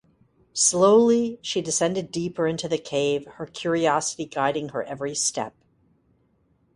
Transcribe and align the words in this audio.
Slowly, 0.55 1.37
she 1.43 1.61
descended 1.61 2.09
deeper 2.09 2.47
into 2.47 2.67
the 2.67 2.79
cave, 2.79 3.27
her 3.33 3.45
curiosity 3.45 4.25
guiding 4.25 4.69
her 4.69 4.83
every 4.83 5.13
step. 5.13 5.53